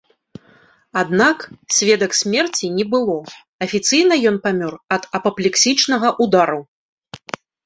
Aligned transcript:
Аднак, 1.01 1.37
сведак 1.79 2.11
смерці 2.19 2.69
не 2.77 2.85
было, 2.93 3.17
афіцыйна 3.67 4.13
ён 4.31 4.41
памёр 4.49 4.73
ад 4.99 5.03
апаплексічнага 5.21 6.09
ўдару. 6.27 6.61